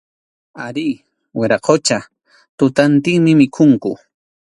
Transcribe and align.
Arí, 0.65 0.87
wiraqucha, 1.37 1.97
tutantinmi 2.57 3.31
mikhunku. 3.39 3.91